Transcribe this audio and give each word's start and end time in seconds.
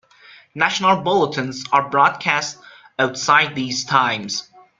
National 0.55 1.03
bulletins 1.03 1.63
are 1.71 1.91
broadcast 1.91 2.57
outside 2.97 3.53
these 3.53 3.85
times. 3.85 4.49